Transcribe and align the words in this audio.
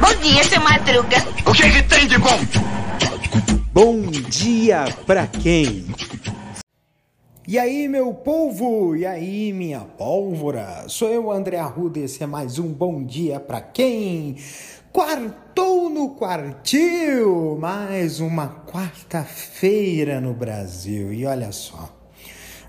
Bom 0.00 0.14
dia, 0.22 0.44
seu 0.44 0.60
Madruga. 0.60 1.16
O 1.44 1.52
que, 1.52 1.70
que 1.70 1.82
tem 1.82 2.06
de 2.06 2.18
bom? 2.18 2.38
Bom 3.72 4.02
dia 4.10 4.84
pra 5.04 5.26
quem? 5.26 5.86
E 7.48 7.58
aí, 7.58 7.88
meu 7.88 8.14
povo? 8.14 8.96
E 8.96 9.04
aí, 9.04 9.52
minha 9.52 9.80
pólvora? 9.80 10.84
Sou 10.88 11.08
eu, 11.08 11.30
André 11.30 11.58
Arruda, 11.58 11.98
esse 11.98 12.22
é 12.22 12.26
mais 12.26 12.58
um 12.58 12.72
Bom 12.72 13.04
Dia 13.04 13.38
Pra 13.40 13.60
Quem? 13.60 14.36
Quartou 14.92 15.90
no 15.90 16.10
quartil! 16.10 17.58
Mais 17.60 18.20
uma 18.20 18.48
quarta-feira 18.66 20.20
no 20.20 20.32
Brasil. 20.32 21.12
E 21.12 21.26
olha 21.26 21.52
só, 21.52 21.92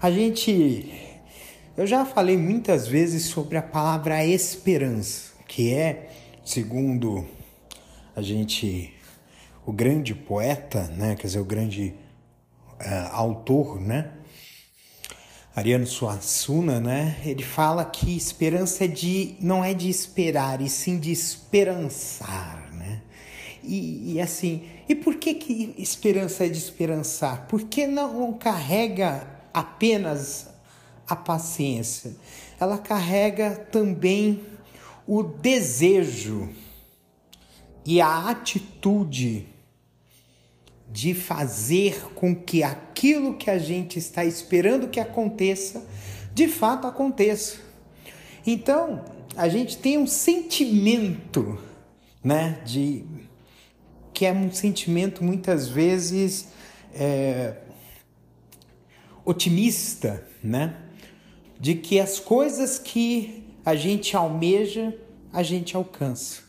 a 0.02 0.12
gente. 0.12 1.07
Eu 1.78 1.86
já 1.86 2.04
falei 2.04 2.36
muitas 2.36 2.88
vezes 2.88 3.26
sobre 3.26 3.56
a 3.56 3.62
palavra 3.62 4.26
esperança, 4.26 5.34
que 5.48 5.72
é, 5.72 6.10
segundo 6.44 7.24
a 8.16 8.22
gente, 8.24 8.92
o 9.64 9.72
grande 9.72 10.16
poeta, 10.16 10.88
né? 10.88 11.16
Quer 11.16 11.28
dizer, 11.28 11.40
o 11.40 11.46
grande 11.46 11.94
uh, 12.82 13.12
autor, 13.12 13.80
né? 13.80 14.12
Ariano 15.56 15.86
Suassuna, 15.86 16.80
né? 16.80 17.16
Ele 17.24 17.44
fala 17.44 17.86
que 17.86 18.18
esperança 18.18 18.86
é 18.86 18.88
de 18.88 19.36
não 19.40 19.64
é 19.64 19.76
de 19.76 19.88
esperar, 19.88 20.60
e 20.62 20.70
sim 20.70 20.98
de 20.98 21.12
esperançar, 21.12 22.74
né? 22.74 23.04
E, 23.64 24.14
e 24.14 24.20
assim, 24.20 24.64
e 24.90 24.96
por 24.96 25.18
que 25.18 25.36
que 25.36 25.76
esperança 25.78 26.44
é 26.44 26.50
de 26.50 26.58
esperançar? 26.58 27.46
Porque 27.48 27.86
não, 27.86 28.34
carrega 28.34 29.28
apenas 29.54 30.57
a 31.08 31.16
paciência, 31.16 32.16
ela 32.60 32.78
carrega 32.78 33.56
também 33.72 34.44
o 35.08 35.24
desejo 35.24 36.50
e 37.86 38.02
a 38.02 38.30
atitude 38.30 39.48
de 40.90 41.14
fazer 41.14 42.14
com 42.16 42.36
que 42.36 42.64
aquilo 42.64 43.38
que 43.38 43.50
a 43.50 43.58
gente 43.58 44.00
está 44.00 44.26
esperando 44.26 44.90
que 44.90 45.00
aconteça, 45.00 45.86
de 46.34 46.48
fato 46.48 46.88
aconteça. 46.88 47.58
Então, 48.46 49.06
a 49.36 49.48
gente 49.48 49.78
tem 49.78 49.98
um 49.98 50.08
sentimento, 50.08 51.58
né, 52.24 52.62
de 52.66 53.06
que 54.14 54.26
é 54.26 54.34
um 54.34 54.52
sentimento 54.52 55.24
muitas 55.24 55.68
vezes 55.68 56.48
é, 56.94 57.56
otimista, 59.24 60.28
né, 60.44 60.76
de 61.60 61.76
que 61.76 62.00
as 62.00 62.20
coisas 62.20 62.78
que 62.80 63.44
a 63.66 63.76
gente 63.76 64.16
almeja, 64.16 64.98
a 65.32 65.44
gente 65.44 65.76
alcança. 65.76 66.42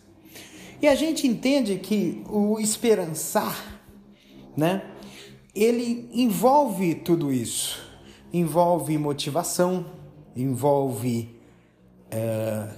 E 0.80 0.86
a 0.86 0.94
gente 0.94 1.26
entende 1.26 1.78
que 1.78 2.22
o 2.28 2.60
esperançar 2.60 3.78
né? 4.58 4.82
Ele 5.54 6.10
envolve 6.12 6.96
tudo 6.96 7.32
isso, 7.32 7.80
envolve 8.32 8.98
motivação, 8.98 9.86
envolve 10.34 11.28
é, 12.10 12.68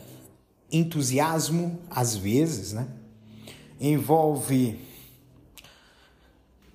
entusiasmo, 0.71 1.81
às 1.89 2.15
vezes, 2.15 2.75
né? 2.75 2.87
Envolve 3.81 4.79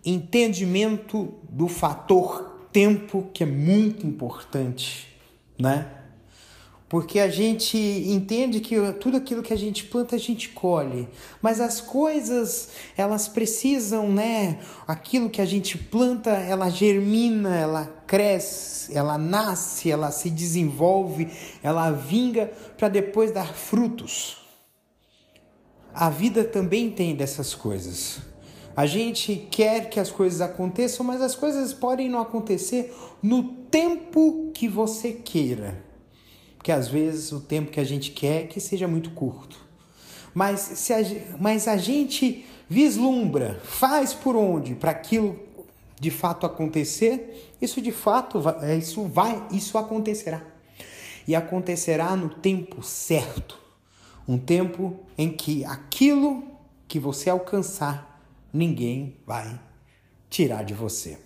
entendimento 0.04 1.36
do 1.48 1.68
fator 1.68 2.68
tempo, 2.72 3.30
que 3.32 3.44
é 3.44 3.48
muito 3.48 4.08
importante, 4.08 5.15
né? 5.58 5.92
Porque 6.88 7.20
a 7.20 7.28
gente 7.28 7.78
entende 7.78 8.60
que 8.60 8.76
tudo 8.94 9.18
aquilo 9.18 9.42
que 9.42 9.52
a 9.52 9.58
gente 9.58 9.86
planta 9.86 10.16
a 10.16 10.20
gente 10.20 10.50
colhe, 10.50 11.08
mas 11.42 11.60
as 11.60 11.82
coisas 11.82 12.70
elas 12.96 13.28
precisam, 13.28 14.12
né? 14.12 14.60
Aquilo 14.88 15.30
que 15.30 15.42
a 15.42 15.46
gente 15.46 15.78
planta, 15.80 16.30
ela 16.30 16.70
germina, 16.70 17.56
ela 17.56 17.86
cresce, 18.06 18.96
ela 18.96 19.18
nasce, 19.18 19.90
ela 19.90 20.12
se 20.12 20.30
desenvolve, 20.30 21.28
ela 21.64 21.90
vinga 21.92 22.52
para 22.78 22.88
depois 22.88 23.32
dar 23.32 23.54
frutos. 23.56 24.38
A 25.92 26.10
vida 26.10 26.44
também 26.44 26.92
tem 26.92 27.16
dessas 27.16 27.56
coisas. 27.56 28.20
A 28.76 28.86
gente 28.86 29.48
quer 29.50 29.90
que 29.90 30.00
as 30.00 30.12
coisas 30.12 30.40
aconteçam, 30.40 31.06
mas 31.06 31.22
as 31.22 31.34
coisas 31.34 31.74
podem 31.74 32.10
não 32.10 32.20
acontecer 32.20 32.94
no 33.24 33.65
tempo 33.76 34.52
que 34.54 34.68
você 34.68 35.12
queira 35.12 35.86
porque 36.66 36.72
às 36.72 36.88
vezes 36.88 37.32
o 37.32 37.40
tempo 37.40 37.70
que 37.70 37.80
a 37.80 37.84
gente 37.84 38.10
quer 38.10 38.48
que 38.48 38.60
seja 38.60 38.88
muito 38.88 39.12
curto. 39.12 39.56
Mas, 40.34 40.60
se 40.62 40.92
a, 40.92 40.98
mas 41.40 41.68
a 41.68 41.78
gente 41.78 42.44
vislumbra, 42.68 43.62
faz 43.64 44.16
por 44.16 44.36
onde 44.36 44.74
para 44.74 44.90
aquilo 44.90 45.40
de 46.00 46.10
fato 46.10 46.44
acontecer, 46.44 47.54
isso 47.62 47.80
de 47.80 47.92
fato 47.92 48.42
é, 48.64 48.76
isso 48.76 49.04
vai, 49.04 49.48
isso 49.52 49.78
acontecerá. 49.78 50.42
E 51.28 51.36
acontecerá 51.36 52.16
no 52.16 52.30
tempo 52.30 52.82
certo. 52.82 53.60
Um 54.28 54.40
tempo 54.40 55.02
em 55.16 55.32
que 55.32 55.64
aquilo 55.66 56.46
que 56.88 56.98
você 56.98 57.30
alcançar, 57.30 58.28
ninguém 58.52 59.18
vai 59.24 59.60
tirar 60.32 60.64
de 60.64 60.74
você. 60.74 61.25